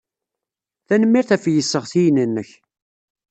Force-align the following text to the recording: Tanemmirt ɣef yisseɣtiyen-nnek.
Tanemmirt 0.87 1.33
ɣef 1.35 1.45
yisseɣtiyen-nnek. 1.47 2.49